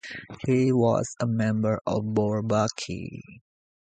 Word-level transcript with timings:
He 0.47 0.71
was 0.71 1.15
a 1.19 1.27
member 1.27 1.79
of 1.85 2.01
Bourbaki. 2.01 3.21